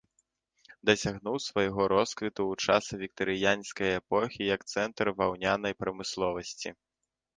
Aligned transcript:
Дасягнуў 0.89 1.37
свайго 1.47 1.81
росквіту 1.93 2.41
ў 2.47 2.53
часы 2.67 2.93
віктарыянскай 3.03 3.89
эпохі 4.01 4.41
як 4.55 4.61
цэнтр 4.73 5.05
ваўнянай 5.21 5.73
прамысловасці. 5.83 6.69